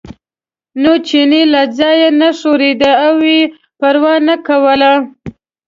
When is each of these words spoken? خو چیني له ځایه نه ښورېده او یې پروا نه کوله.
خو 0.83 0.93
چیني 1.07 1.41
له 1.53 1.61
ځایه 1.77 2.09
نه 2.21 2.29
ښورېده 2.39 2.91
او 3.07 3.15
یې 3.31 3.39
پروا 3.79 4.15
نه 4.27 4.35
کوله. 4.47 4.91